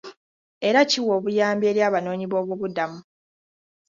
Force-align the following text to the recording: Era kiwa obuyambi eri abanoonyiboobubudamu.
Era 0.67 0.79
kiwa 0.89 1.11
obuyambi 1.17 1.65
eri 1.71 1.81
abanoonyiboobubudamu. 1.87 2.99